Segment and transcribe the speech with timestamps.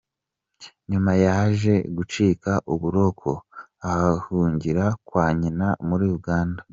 [0.91, 3.29] Nyuma yaje gucika uburoko
[3.93, 6.61] ahungira kwa nyina muri Uganda.